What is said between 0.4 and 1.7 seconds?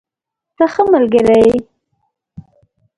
ته ښه ملګری یې.